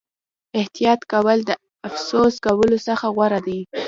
احتیاط 0.59 1.01
کول 1.11 1.39
د 1.45 1.51
افسوس 1.87 2.33
کولو 2.45 2.77
څخه 2.87 3.05
غوره 3.15 3.39
دي. 3.47 3.59